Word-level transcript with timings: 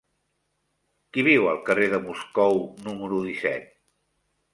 Qui 1.17 1.25
viu 1.27 1.45
al 1.51 1.59
carrer 1.67 1.89
de 1.91 1.99
Moscou 2.05 2.57
número 2.87 3.21
disset? 3.27 3.69